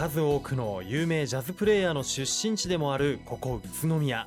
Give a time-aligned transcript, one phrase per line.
[0.00, 4.26] 数多くの有名ジャズプレイヤーの出身地でもあるここ宇都宮。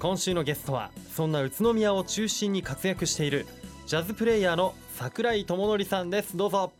[0.00, 3.46] 今週のゲストはそんな宇都宮を中心に活躍している
[3.86, 6.36] ジャズプレイヤーの桜井智則さんです。
[6.36, 6.72] どうぞ。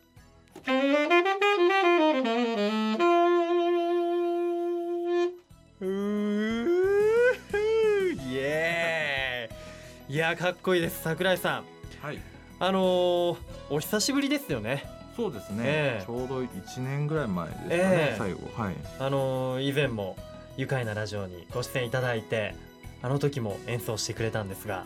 [10.09, 11.65] いやかっこいいです桜井さん。
[12.05, 12.19] はい。
[12.59, 13.37] あのー、
[13.71, 16.05] お久しぶりですよねそうですね、ええ。
[16.05, 18.15] ちょうど1年ぐらい前ですかね、ええ。
[18.19, 18.41] 最後。
[18.55, 18.75] はい。
[18.99, 20.17] あのー以前も
[20.57, 22.55] 愉快なラジオにご出演いただいて
[23.03, 24.85] あの時も演奏してくれたんですが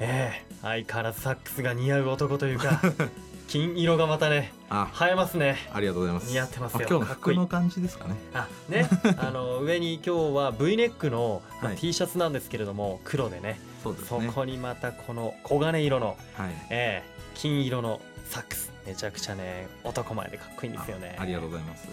[0.00, 2.80] ええ相変わらずサックスが似合う男というか
[3.46, 4.88] 金色がまたねあ。
[5.08, 5.56] 映えますね。
[5.72, 6.30] ありがとうございます。
[6.30, 6.80] 似合ってますよ。
[6.84, 7.36] あ今日のかっこいい。
[7.36, 8.14] 服の感じですかね。
[8.32, 8.88] あね。
[9.18, 11.42] あの上に今日は V ネックの、
[11.76, 13.58] T シャツなんですけれども黒でね。
[13.82, 14.26] そうですね。
[14.28, 16.50] そこにまたこの黄金色の、はい。
[16.70, 21.14] ええ金色のサックスめちゃくちゃね男前でかっこいいんですよね。
[21.18, 21.88] あありがとうございます。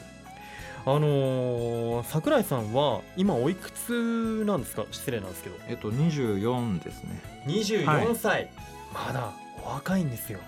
[0.86, 4.86] あのー、桜井さんは今おいくつなんですか？
[4.90, 5.56] 失礼なんですけど。
[5.68, 7.22] えっと24ですね。
[7.46, 8.50] 24歳、
[8.94, 9.32] まだ
[9.64, 10.40] お若いんですよ。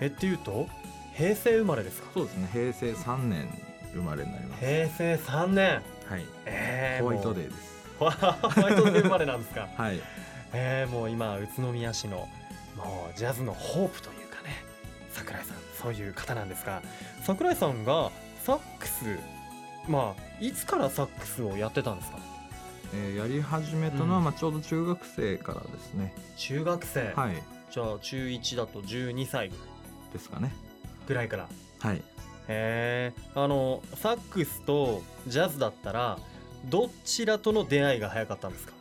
[0.00, 0.68] えっていうと
[1.14, 2.08] 平成生まれですか？
[2.14, 2.48] そうですね。
[2.52, 3.48] 平成3年
[3.92, 4.64] 生まれになります。
[4.64, 5.82] 平成3年。
[6.08, 6.24] はい。
[6.46, 7.80] えー、ホワイトデーです。
[7.98, 8.14] ホワイ
[8.76, 9.66] トデー生まれなんですか？
[9.76, 10.00] はい。
[10.52, 12.28] えー、もう今宇都宮市の
[12.76, 14.62] もうジャズのホープというかね
[15.12, 16.82] 桜井さんそういう方なんですが
[17.22, 18.10] 桜井さんが
[18.44, 19.18] サックス
[19.88, 22.18] まあいつからサックスをやってたんですか？
[22.94, 24.24] えーやり始めたのは、うん。
[24.24, 26.12] まあ、ちょうど中学生からですね。
[26.36, 27.42] 中学生、はい。
[27.70, 29.50] じゃあ中1だと12歳
[30.12, 30.52] ですかね。
[31.06, 31.48] ぐらいから？
[31.78, 31.96] はい。
[31.96, 32.02] へ
[32.48, 36.18] えあのサックスとジャズだったら
[36.64, 38.72] どちらとの出会いが早かったんですか、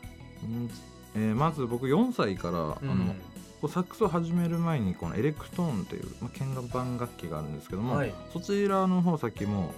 [0.43, 0.69] うん。
[1.15, 2.77] えーまず僕4歳から、あの
[3.13, 3.28] こう
[3.67, 8.13] サックスを始める前にこのエレクトーンという、まあ、鍵盤楽器があるんですけども、はい。
[8.31, 9.73] そちらの方先も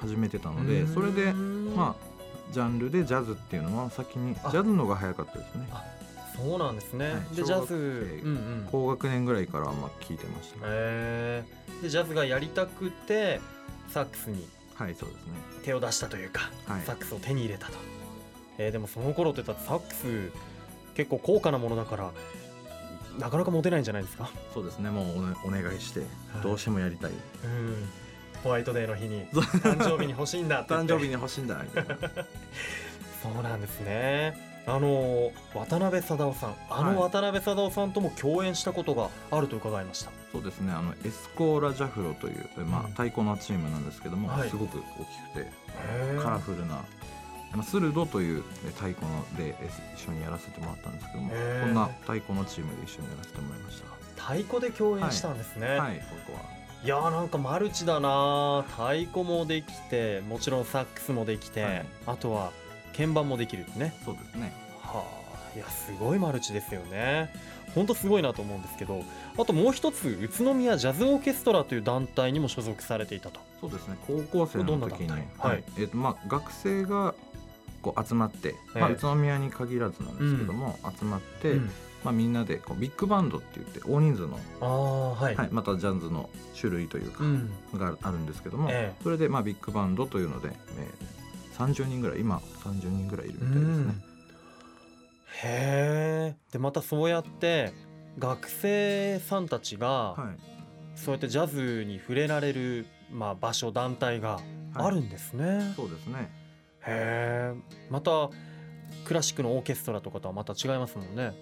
[0.00, 5.66] 始めてたのでそれでまあジャンルでジャズっていうのは先にジあャズのが早かったですね。
[5.70, 5.82] あ
[6.36, 7.36] そうなんですね、はい。
[7.36, 8.68] でジャズうんうん。
[8.70, 11.44] 高学年ぐらいからまあ聞いてました、へえ
[11.80, 13.40] でジャズがやりたくて
[13.88, 15.32] サックスにはいそうですね。
[15.62, 16.82] 手を出したというか、はい。
[16.82, 17.74] サックスを手に入れたと、
[18.58, 20.32] えーでもその頃って言ったらサックス
[20.94, 22.12] 結構高価なものだから
[23.18, 24.28] なかなか持てないんじゃないですか？
[24.52, 24.90] そうですね。
[24.90, 26.02] もうお,、願いして
[26.42, 27.88] どうしてもやりたい、うん。
[28.42, 31.96] ホワイトデーの日に誕生日に欲しいんだって誕生日に欲しいんだみたいな。
[33.22, 34.52] そうなんですね。
[34.66, 37.10] あの渡辺貞夫さんあのはい。
[37.10, 40.72] 渡辺貞夫さんとも共演したことがあると伺いました、そうですね。
[40.72, 44.48] あのエスコーラ・ジャフロという、まあうん、太鼓のチームなんですけども、はい。
[44.48, 44.84] すごく大き
[45.34, 46.82] くてカラフルな、
[47.54, 54.22] まあ、スルドというえ太鼓のでえ一緒にやらせてもらったんですけどもこんな太鼓のチームで一緒にやらせてもらいました。
[54.22, 55.98] 太鼓で共演したんですね、はい。
[55.98, 56.40] ここは、
[56.82, 61.86] いやーなんかマルチだな太鼓もできてもちろんサックスもできて、はい。
[62.06, 62.52] あとは
[62.96, 63.94] 鍵盤もできるね。
[64.04, 64.52] そうですね。
[64.82, 65.24] はあ。
[65.56, 67.30] いやすごいマルチですよね。
[67.74, 69.02] ほんとすごいなと思うんですけど
[69.36, 73.40] あともう一つ宇都宮ジャズオーケストラという団体にも所属されていたと。
[73.60, 73.96] そうですね。
[74.06, 75.10] 高校生の時に。
[75.38, 75.64] はい。
[75.78, 77.14] えっとまあ、学生が
[77.84, 81.70] こう集まって、まあ、ええ宇都宮に限らずなんですけども、集まって、うん。
[82.04, 84.38] まあ、みんなでこうビッグバンドって言って大人数の、
[85.14, 86.28] はい、はい、またジャズの
[86.58, 87.50] 種類というか、うん。
[87.74, 89.02] があるんですけども、ええ。
[89.02, 93.94] それでまあビッグバンドというので、えー、30人ぐらい今30人ぐらいいるみたいですね。
[95.42, 97.72] へえでまたそうやって
[98.18, 100.54] 学生さんたちがはい。
[100.96, 104.40] そうやってジャズに触れられる、まあ、場所団体が
[104.74, 106.30] あるんですね、そうですね
[106.86, 107.54] へえ
[107.90, 108.30] また
[109.04, 111.34] クラシックのオーケストラとかとはまた違いますもんね。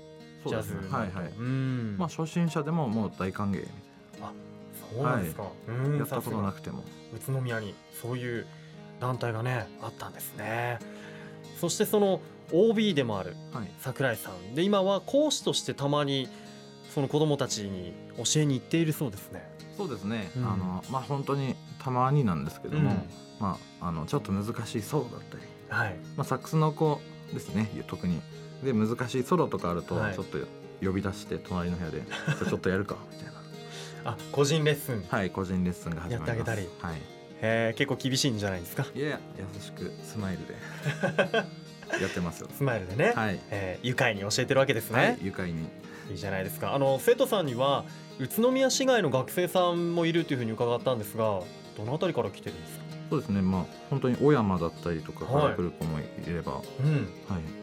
[0.45, 0.81] そうですね。
[0.81, 1.33] ジャズはいはい。
[1.39, 1.97] うん。
[1.99, 3.73] まあ初心者でももう大歓迎みたい
[4.95, 6.85] そうなんですか、うんなやったことなさくても。
[7.15, 8.47] 宇都宮にそういう
[9.01, 10.79] 団体がねあったんですね。
[11.61, 12.21] そしてその
[12.53, 13.71] OB でもあるはい。
[13.79, 14.55] 桜井さん。
[14.55, 16.29] で今は講師としてたまに
[16.95, 19.51] その子供たちに教えに行っているそうですね。
[19.77, 20.45] そうですね、うん。
[20.47, 23.03] あのまあ本当にたまになんですけども、うん
[23.43, 25.97] まああのちょっと難しいソロだったり、はい。
[26.17, 27.01] まあ、サックスの子
[27.33, 27.69] ですね。
[27.89, 28.21] 特に。
[28.65, 30.15] で難しいソロとかあるとはい。
[30.15, 30.39] ちょっと
[30.83, 33.33] 呼び出して隣の部屋で「じゃあちょっとやるか」みたいな。
[34.13, 35.05] あ個人レッスン。
[35.09, 36.29] はい個人レッスンが始まります。
[36.39, 37.01] やってあげはい。
[37.45, 38.87] へー結構厳しいんじゃないですか？
[38.95, 40.55] いや優しくスマイルで。
[42.01, 42.49] やってますよ。
[42.57, 44.99] スマイルでね、はい、えー愉快に教えてるわけですね。
[44.99, 45.65] はい、愉快に。
[46.11, 46.75] い、いじゃないですか。
[46.75, 47.85] あの生徒さんには
[48.19, 51.41] 宇都宮市外の学生さんもいるというふうに伺ったんですが、
[51.77, 52.82] どのあたりから来てるんですか？
[53.13, 53.43] そうですね。
[53.43, 55.51] まあ本当に小山だったりとかかはい。
[55.51, 56.65] ら来る子もいれば、はい。
[56.83, 57.09] うん。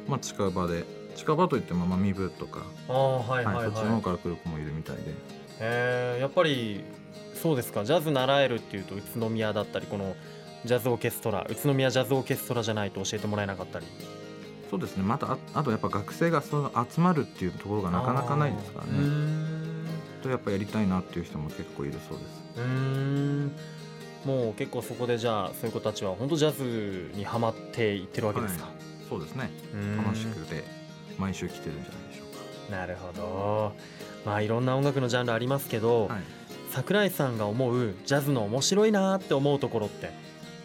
[0.07, 0.83] まあ近場で
[1.15, 3.65] 近場といってもまあ身分とか、ああはいはいはい。
[3.65, 5.01] そっちの方から来る子もいるみたいで。
[5.59, 6.83] えーやっぱり
[7.33, 7.83] そうですか。
[7.83, 10.15] ジャズ習えるっていうと宇都宮だったりこの
[10.65, 13.87] ジャズオーケストラ宇都宮ジャズオーケストラじゃないと教えてもらえなかったり。
[14.69, 15.01] そうですね。
[15.03, 18.99] またああとやっぱ学生がその集まるっていうところがなかなかないですからね。
[18.99, 19.85] ん。
[20.21, 22.43] とやっぱやりたいなっていう人も結構いるそうです。
[22.57, 23.51] うーん
[24.25, 28.67] もう結構そこでじゃあそういう子たちは本当ジャズにはまっていってるわけですか、
[29.09, 29.49] そうですね。
[29.97, 30.63] 楽しくて
[31.17, 32.23] 毎週来てるんじゃないでしょ
[32.69, 33.73] うなるほど。
[34.25, 36.23] まあいろんな音楽のジャンルありますけど、かはい。
[36.71, 40.11] 桜井さんが思うジャズの面白いなって思うところって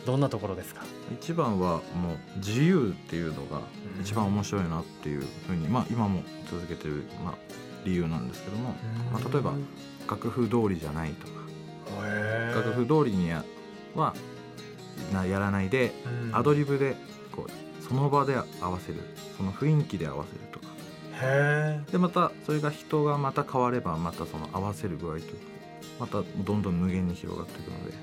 [0.04, 0.82] どんなところですか？
[1.12, 3.62] 一番はもう自由っていうのが
[4.02, 7.34] 一番面白いなっていうふうに、まあ今も続けてる、まあ、
[7.86, 8.74] 理由なんですけども、
[9.12, 9.54] まあ、例えば
[10.10, 11.32] 楽譜通りじゃないとか
[12.54, 13.44] 楽譜通りにや
[13.94, 14.14] は
[15.12, 15.92] なやらないで
[16.32, 16.96] アドリブで
[17.34, 19.00] こうその場で合わせる
[19.36, 20.66] その雰囲気で合わせるとか。
[21.22, 25.22] へでまたそれが人がまた変わればまたその合わせる具合と
[26.00, 27.96] またどんどん無限に広がっていくので、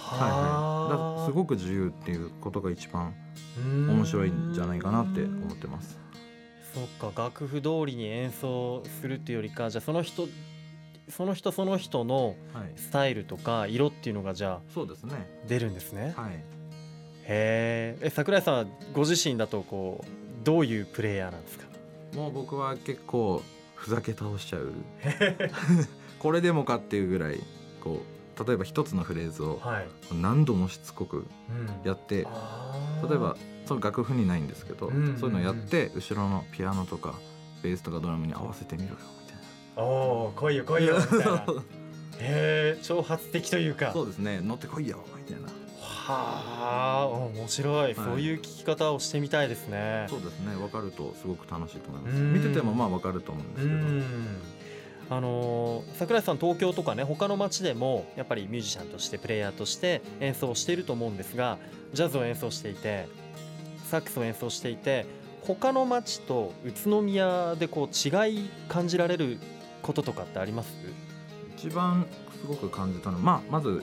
[0.00, 3.14] はいはい、だすごく自由っていうことが一番
[3.64, 5.98] 面白いんじゃないかなって思ってます。
[6.74, 10.28] そっか楽譜通りに演奏するっていうよりかじゃあその人
[11.10, 15.28] その人その人のはい、スタイルとか色っていうのがじゃあそうですね。
[15.48, 16.14] 出るんですね。
[16.16, 16.42] はい。
[17.24, 21.66] へーえ桜井さんはご自身だとこうどういうプレイヤーなんですか？
[22.14, 23.42] もう僕は結構
[23.76, 24.72] ふざけ倒しちゃう
[26.18, 27.40] これでもかっていうぐらい
[27.82, 28.00] こ
[28.38, 31.26] う例えば一つのフレーズをはい、何度もしつこくうん
[31.84, 33.36] やってあー例えば
[33.66, 37.14] その楽譜にないんですけど、うんうんうんそういうのやって後ろのピアノとか
[37.62, 39.39] ベースとかドラムに合わせてみろよみたいな。
[39.76, 39.82] お
[40.26, 41.44] お来いよ来いよみたいな。
[42.20, 43.92] へえ挑発的というか。
[43.92, 45.48] そうですね乗ってこいよみたいな。
[45.80, 50.06] はあ面白い、そういう聞き方をしてみたいですね。
[50.08, 52.16] そうですね分かるとすごく楽しいと思います。
[52.16, 52.32] うん。
[52.32, 53.78] 見ててもまあ分かると思うんでうすけど。
[53.78, 54.60] ん。
[55.10, 61.58] あのー桜井さん東京とかね他の街でもやっぱりミュージシャンとしてプレイヤーとして演奏していると思うんですが
[61.92, 63.08] ジャズを演奏していて
[63.90, 65.06] サックスを演奏していて
[65.42, 69.38] 他の街と宇都宮でこう違い感じられる
[69.90, 70.70] こととかってあります？
[71.56, 72.06] 一番
[72.40, 73.82] すごく感じたのは、まあ、まず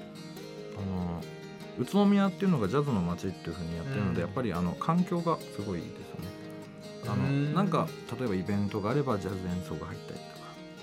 [0.77, 1.21] あの
[1.77, 4.27] 宇都宮っていうのがジャズの街っていうふうにやってるので、うん。
[4.27, 6.27] やっぱりあの環境がすごいですよね。
[7.07, 7.53] あのうん。
[7.53, 10.25] なんか例えばイベントがあればジャズ演奏が入ったりと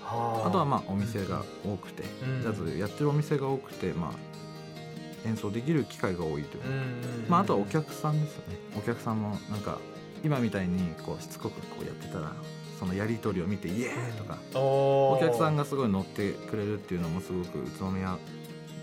[0.03, 0.45] か。
[0.47, 0.51] あ。
[0.51, 2.43] とはまあお店が多くて、うん。
[2.43, 7.27] ジャズやってるお店が多くて、まあ、演奏できる機会が多いというか、うん。
[7.31, 8.59] まあ、あとはお客さんですよね。
[8.77, 9.79] お客さんもなんか
[10.23, 12.33] 今みたいにこうしつこくこうやってたら
[12.79, 18.19] そのやり取りを見て「イエーイ!」とかおお客さんががすごい乗ってくれるっていうのもすごく宇都宮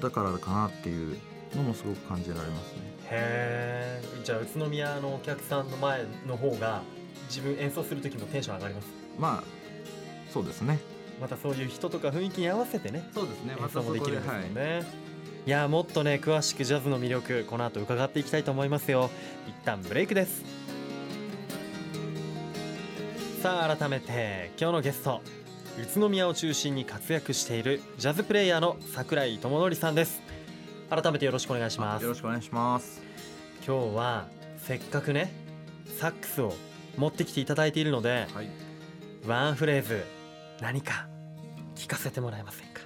[0.01, 1.17] だからかなっていう
[1.55, 2.79] のもすごく感じられますね。
[3.11, 6.81] へえじゃあ宇都宮のお客さんの前の方が
[7.27, 8.87] 自分演奏する時もテンション上がります？
[9.19, 9.43] まあ
[10.33, 10.79] そうですね。
[11.21, 13.07] またそういう人とか雰囲気に合わせてね。
[13.13, 13.55] そうですね。
[13.59, 14.55] 演奏もできるんですよはい。
[14.55, 14.83] ね、
[15.45, 19.09] い、やもっとね詳しくジャズの魅力この後伺っていきたいと思いますよ。
[19.47, 20.43] 一旦ブレイクです
[23.41, 25.19] さあ改めて今日のゲスト
[25.79, 30.21] 宇都宮を中心に活躍しているジャズプレイヤーの桜井智則さんです。
[30.91, 32.03] 改めてよろしくお願いします。
[32.03, 33.01] よろしくお願いします。
[33.65, 34.27] 今日は
[34.57, 35.33] せっかくね
[35.97, 36.53] サックスを
[36.97, 38.49] 持ってきていただいているのではい。
[39.25, 40.03] ワンフレーズ
[40.61, 41.07] 何か
[41.73, 42.81] 聞かせてもらえませんか？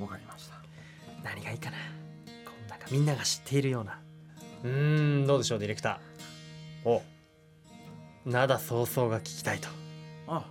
[0.00, 0.54] わかりました。
[1.22, 1.76] 何がいいかな？
[2.46, 4.00] こんなみんなが知っているような。
[4.64, 6.88] うーんどうでしょうディレクター。
[6.88, 7.02] お
[8.28, 9.68] 灘早々が聞きたいと。
[10.26, 10.44] あ、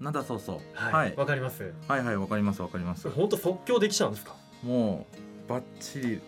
[0.00, 0.60] なんだそうそう。
[0.74, 0.92] はい。
[0.92, 1.26] わ、はい。
[1.26, 1.72] かります？
[1.88, 3.10] はいはいわかりますわかります。
[3.10, 4.34] 本当即興できちゃうんですか？
[4.62, 5.06] も
[5.46, 6.20] うバッチリ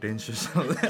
[0.00, 0.80] 練習したので。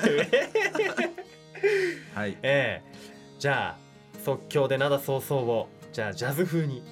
[2.15, 2.39] はい。
[2.43, 2.93] ええ。
[3.39, 3.79] じゃあ
[4.25, 6.83] 即興で灘早々をじゃあジャズ風に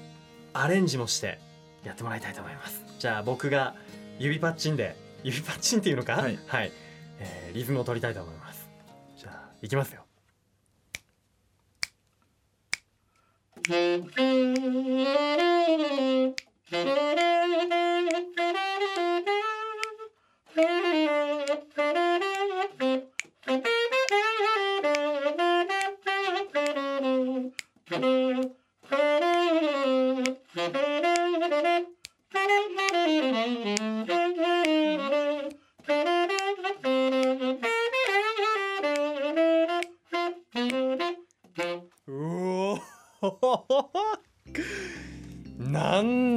[0.52, 1.38] アレンジもして
[1.84, 2.84] やってもらいたいと思います。
[2.98, 3.74] じゃあ僕が
[4.18, 6.16] 指パッチンで指パッチンっていうのか？
[6.16, 6.38] はい。
[7.20, 8.68] えーリズムを取りたいと思います。
[9.16, 10.04] じゃあいきますよ
[13.70, 14.17] う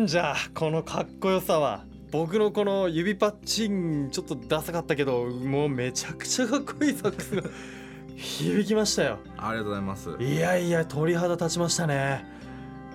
[0.02, 7.44] んじゃこのかっこよさは僕のこの指パッチンちょっとダサかったけどもうめちゃくちゃかっこいいサックスが
[8.18, 10.10] 響きましたよありがとうございます。
[10.20, 12.26] いやいや鳥肌立ちましたね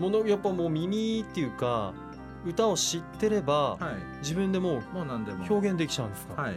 [0.01, 1.95] ものやっぱもう耳っていうか
[2.45, 4.19] 歌を知ってればはい。
[4.21, 5.47] 自分でもうもう何でも。
[5.49, 6.55] 表現できちゃうんですか、はい。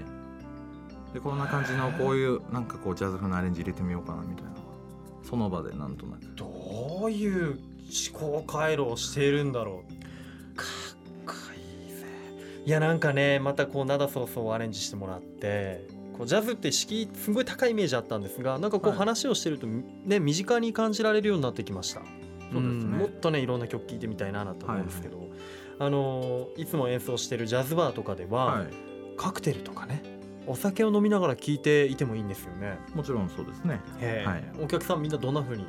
[1.14, 4.52] でこんな感じのこういうなんかこうジャズ風のアレンジ入れてみようかなみたいな
[5.24, 7.60] その場でなんとなくどういう
[8.12, 10.09] 思考回路をしているんだろう
[12.66, 15.88] いやなんかねまたこう灘そうそうアレンジしてもらって
[16.18, 19.00] こうジャズって敷居すごい高いイメージあったんですがなんかこうはい。
[19.00, 22.02] 話をしてるとね身近に感じられるようになってきました。
[22.52, 22.98] そうですね。
[22.98, 25.30] んもっとねいろんな曲聴いてみたいななと思うんですけど、
[25.80, 28.68] あのいつも演奏してるジャズバーとかでは、はい。
[29.18, 30.02] カクテルとかね
[30.48, 33.80] お酒を飲みながら聴いていてもいいんですよね、もちろんそうですね。
[34.26, 34.44] はい。
[34.62, 35.66] お客さんみんなどんな風に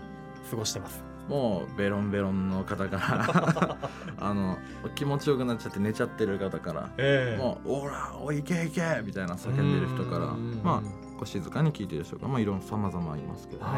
[0.51, 1.05] 過ごしてます？
[1.31, 3.79] もうベロンベロンの方から
[4.19, 4.59] あの
[4.95, 7.41] 気持ちよくなっちゃって寝ちゃってる方からええ。
[7.41, 13.71] もう「おらおいいけいけ!」みたいな叫んでる人からうんまあこう静かに聞いてる人がまあいろんな様々いますけどね。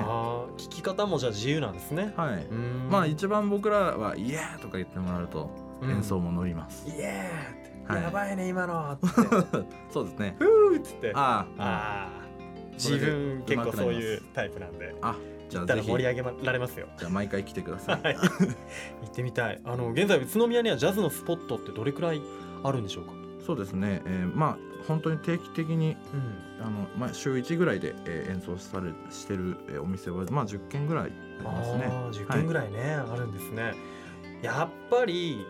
[0.56, 2.14] 聞き方もじゃあ自由なんですね。
[2.16, 2.46] はい。
[2.50, 2.88] うん。
[2.90, 5.50] まあ一番僕らは「イエー!」とか言ってもらうと
[5.82, 5.90] うん。
[5.90, 8.02] 演奏も乗ります、イエーって、はい。
[8.04, 8.92] やばいね今の。
[8.92, 9.06] っ て
[9.90, 10.36] そうですね。
[10.38, 11.12] ふーっつって。
[11.14, 12.08] ああ
[12.74, 14.94] 自分結構そういうタイプなんで。
[15.02, 15.16] あ
[15.52, 16.86] じゃ行ったら盛り上げられますよ。
[16.98, 18.00] じゃあ毎回来てください。
[18.02, 18.14] はい。
[18.16, 18.26] 行
[19.06, 19.60] ってみたい。
[19.64, 22.22] あの現在宇都宮にはジャズのスポットってどれくらい
[22.64, 23.12] あるんでしょうか？
[23.44, 25.96] そうですね、えーまあ本当に定期的に
[26.58, 26.64] うん。
[26.66, 31.84] あの、まあ、週1ぐらいで、えー演奏されしてる、えーお店は、まあ、10軒ぐらいありますね。
[31.90, 33.74] ああ10件ぐらいね、あるんですね。
[34.42, 35.44] やっぱり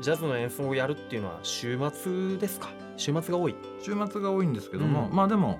[0.00, 2.68] ジャズの演奏をやるっていうのは週末ですか？
[2.96, 3.54] 週末が多い。
[3.82, 5.16] 週末が多いんですけども、うん。
[5.16, 5.58] まあでも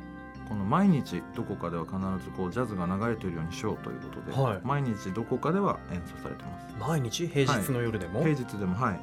[0.49, 4.61] この毎日どこかでは必ずこうジャズが流れているようにしようということで、はい。
[4.63, 6.75] 毎日どこかでは演奏されてます。
[6.79, 8.95] 毎日平日の夜でも、平日でもはい。
[8.95, 8.99] へ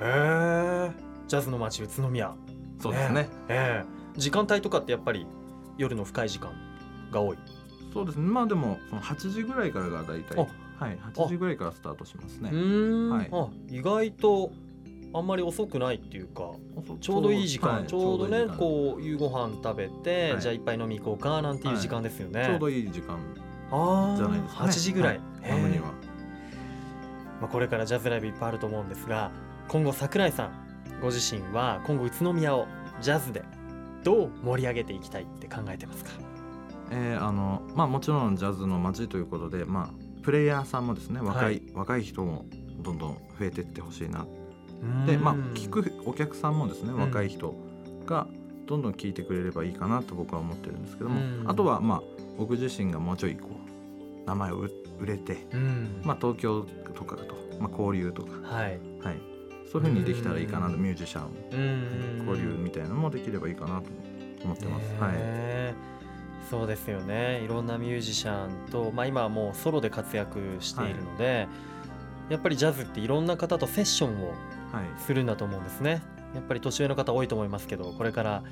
[0.00, 0.90] え
[1.26, 2.34] ジャズの街宇都宮。
[2.80, 3.28] そうですね。
[3.48, 4.18] ええ。
[4.18, 5.26] 時間帯とかってやっぱり
[5.76, 6.52] 夜の深い時間
[7.10, 7.38] が多い？
[7.92, 8.26] そうですね。
[8.26, 10.44] まあでもその8時ぐらいからが大体は
[10.88, 10.98] い。
[11.14, 12.50] 8時ぐらいからスタートしますね。
[12.52, 12.54] う。
[12.54, 13.30] ーん、はい。
[13.32, 14.52] あ意外と
[15.14, 20.40] あんまり遅くないっていうか遅ちょうどいい時間、はいちょうどねこう夕ご飯食べて、はい。
[20.42, 23.18] じゃあ一杯飲み行こうかなんていう時間ですよね、ちょうどいい時間
[23.70, 24.70] あじゃないですかね。
[24.70, 25.86] 8時ぐらい、は飲むには。
[27.40, 29.30] まあ、これからジャズライブいっぱいあると思うんですが
[29.68, 30.50] 今後桜井さん
[31.00, 32.66] ご自身は今後宇都宮を
[33.00, 33.44] ジャズで
[34.02, 36.10] どう盛り上げていきたいって考えてますか？
[36.90, 41.62] えーあのまあもちろんジャズの街ということでまあプレイヤーさんもですね若い、はい。
[41.74, 42.44] 若い人も
[42.80, 44.26] どんどん増えていってほしいな
[45.06, 46.96] でまあ聞くお客さんもですねん。
[46.96, 47.54] 若い人
[48.06, 48.26] が
[48.66, 51.50] どんどん聞いてくれればいいかなと僕は思ってるんですけども、うん。
[51.50, 52.02] あとはまあ
[52.36, 54.70] 僕自身がもうちょいこう名前を売
[55.00, 56.00] 売れて、うん。
[56.04, 58.78] まあ、東京とかと、まあ、交流とか、はい。
[59.00, 59.20] はい、
[59.70, 60.82] そういうふうにできたらいいかなとうん。
[60.82, 61.30] ミュージシャン。
[61.52, 63.88] うん交流みたいなのもできればいいかなと
[64.44, 64.94] 思ってます。
[65.00, 65.12] はい。
[65.12, 65.74] ね
[66.50, 67.42] そうですよね。
[67.44, 71.46] いろんなミュージシャンと、まあ、今はもうソロで活躍しているので、
[72.30, 74.36] やっぱりジャズっていろんな方とセッションをはい
[74.98, 76.02] するんだと思うんですね。
[76.34, 78.42] やっぱり年上の方多いと思いますけどこれから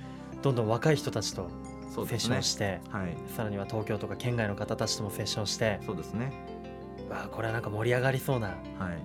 [0.42, 1.48] どんどん若い人たちと
[2.06, 3.16] セッションして、はい。
[3.36, 6.32] さらには東京とか県外の方たちともセッションしてそうですね。
[7.10, 8.56] わあこれはなんか盛り上がりそうなはい。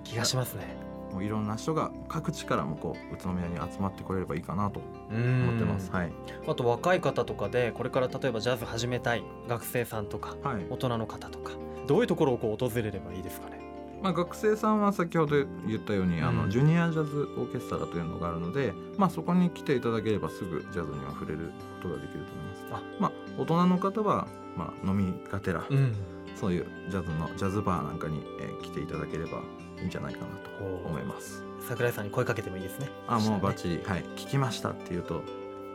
[0.04, 0.76] 気がしますね。
[1.12, 5.18] もういろんな人が各地からもこう宇都宮に集まってこれればいいかなと思
[5.50, 5.90] 思ってます。
[5.92, 6.12] はい。
[6.46, 10.66] あと若い方とかでこれから例えばジャズ始めたい学生さんとかはい。
[10.70, 11.52] 大人の方とか
[11.86, 13.60] どういうところをこう訪れればいいですかね？
[14.02, 16.36] まあ学生さんは先ほど言ったように、あうん。
[16.36, 22.64] のジュニアジャズオーケストラというのがあるので、まあそこに来ていただければすぐジャズには触れることができると思います。
[22.72, 22.82] あ。
[23.00, 25.94] まあ大人の方はまあ飲みがてら、ん。
[26.34, 29.38] そういうジャズのジャズバーなんかに、えー来ていただければ
[29.80, 31.44] いいんじゃないかなと思います。
[31.68, 32.88] 桜井さんに声かけてもいいですね。
[33.08, 34.04] あもうバッチチリ、はい。
[34.16, 35.22] 聞きましたっていうと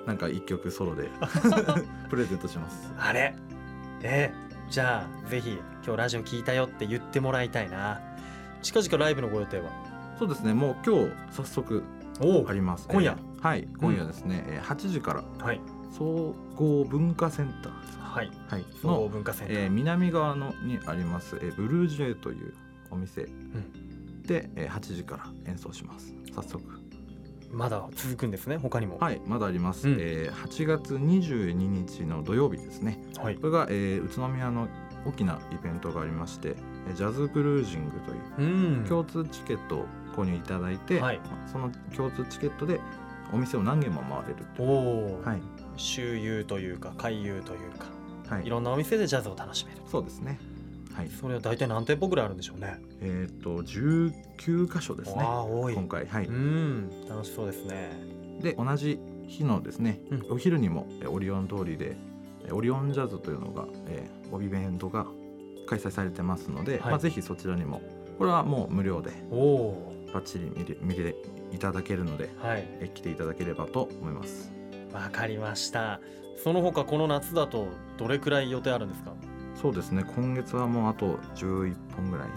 [0.06, 1.10] なんか一曲ソロで
[2.10, 2.92] プレゼントします。
[2.98, 3.36] あれ？
[4.04, 8.02] えーじゃあぜひ今日ラジオ聞いたよって言ってもらいたいな
[8.62, 9.72] 近々ライブのご予定は？
[10.20, 10.54] そうですね。
[10.54, 11.84] もう今日早速
[12.20, 12.88] おあります。
[12.88, 13.18] 今夜？
[13.20, 15.62] えーはい今夜ですね、えー8時からはい。
[15.96, 17.74] 総合文化センター。
[18.02, 18.32] はい。
[18.50, 18.66] はい。
[18.82, 22.54] 総合の、文化センター、えー南側のにあります、えーブルージェイという
[22.90, 23.28] お店。
[24.26, 26.14] で、えー8時から演奏します。
[26.34, 26.64] 早速。
[27.50, 28.58] まだ続くんですね？
[28.58, 28.98] 他にも。
[28.98, 29.22] はい。
[29.26, 29.98] まだあります、うん。
[30.00, 33.00] えー8月22日の土曜日ですね。
[33.22, 33.36] はい。
[33.36, 34.68] これが、えー宇都宮の
[35.08, 36.56] 大きなイベントがありまして
[36.88, 38.12] えージャズクルージングと
[38.44, 38.86] いううん。
[38.88, 39.86] 共通チケットを
[40.16, 41.20] 購入いただいて、はい。
[41.20, 42.80] まあその共通チケットで
[43.34, 45.42] お店を何軒も回れるとおお、はい。
[45.76, 47.86] 周遊というか回遊というか
[48.36, 48.46] はい。
[48.46, 49.82] いろんなお店でジャズを楽しめる。
[49.90, 50.40] そうですね。
[50.94, 51.10] はい。
[51.10, 52.80] それは大体何店舗ぐらいあるんでしょうね。
[53.02, 55.22] えっ、と19箇所ですね。
[55.22, 55.74] わあ多い。
[55.74, 56.08] 今回。
[56.08, 56.90] はい、うん。
[57.08, 57.92] 楽しそうですね。
[58.42, 60.26] で同じ日のですね、うん。
[60.32, 61.98] お昼にもえオリオン通りでえ
[62.52, 65.06] オリオンジャズというのが、えー、帯イベントが
[65.68, 66.92] 開催されてますので、はい。
[66.92, 67.82] まあ、ぜひそちらにも
[68.18, 71.16] これはもう無料でおおバッチリ見れ見れ
[71.52, 72.66] いただけるのではい。
[72.80, 74.52] え来ていただければと思います。
[74.94, 76.00] わかりました。
[76.44, 79.12] その他この夏だとどれくらい予定あるんですか？
[79.62, 80.04] そうですね。
[80.16, 82.28] 今月はもうあと11本ぐらい。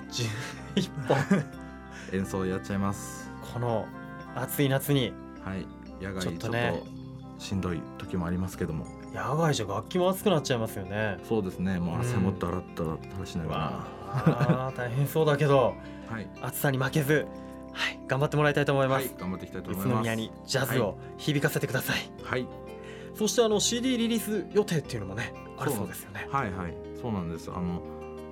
[0.74, 1.44] 11本。
[2.18, 3.30] 演奏やっちゃいます。
[3.52, 3.86] この
[4.34, 5.12] 暑い夏に。
[5.44, 5.66] はい。
[6.02, 6.82] 野外ちょっとちょっとね
[7.38, 11.18] しんどい時もありますけども野外じゃ楽器も熱くなっちゃいますよね。
[11.28, 11.78] そうですね。
[11.78, 12.22] もう汗うん。
[12.22, 14.72] もだらだら垂らしながわあ。
[14.76, 15.74] 大変そうだけど
[16.10, 16.28] らはい。
[16.42, 17.26] 暑さに負けず
[17.72, 19.96] はい頑張ってもらいたいと思います、はい頑張っていきたいと宇思います。
[19.98, 22.46] 都宮にジャズを響かせてください、はい。
[23.14, 26.28] そしてあの CD リリース予定っていうのもねあるそうですよね。
[26.30, 26.74] はいはい。
[27.00, 27.50] そうなんです。
[27.50, 27.82] あの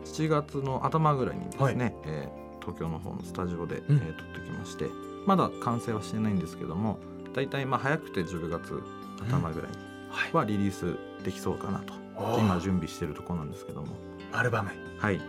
[0.04, 3.96] 7月の頭ぐらいにですね、えー東京の方のスタジオで、うん。
[3.96, 4.86] えー撮ってきまして
[5.26, 6.98] まだ完成はしてないんですけども
[7.34, 8.82] だいたいまあ早くて10月
[9.20, 9.76] 頭ぐらいに
[10.10, 10.32] はい。
[10.32, 12.40] はリリースできそうかなと、おー。
[12.40, 13.88] 今準備してるところなんですけども。
[14.32, 14.70] アルバム。
[14.98, 15.20] はい。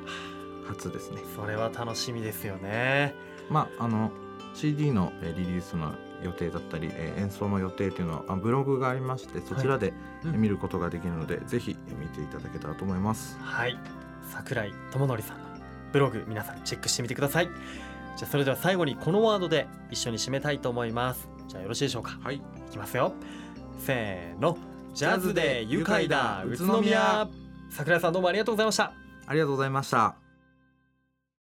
[0.68, 1.22] 初ですね。
[1.36, 3.14] それは楽しみですよね。
[3.50, 4.12] まああの
[4.54, 5.94] CD のえーリリースの
[6.24, 9.94] 予定だったり、えー演奏の予定っていうのはあブログがありましてそちらで
[10.24, 13.38] 見ることができるので、ぜひえー見ていただけたらと思います。
[13.42, 13.78] はい。
[14.32, 15.44] 桜井智則さんの
[15.92, 17.50] ブログ皆さんチェックしてみてください。
[18.16, 21.28] じゃあそれでは最後にこのワードで一緒に締めたいと思います。
[21.48, 22.20] じゃあよろしいでしょうか。
[22.22, 22.36] はい。
[22.36, 23.14] いきますよ。
[23.80, 24.58] せーの
[24.94, 27.28] ジャズで愉快だ宇都宮。
[27.70, 28.94] 桜井さんどうもありがとうございました。
[29.28, 30.16] ありがとうございました